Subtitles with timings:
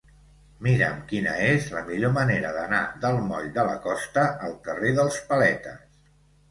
[0.67, 5.23] Mira'm quina és la millor manera d'anar del moll de la Costa al carrer dels
[5.33, 5.89] Paletes.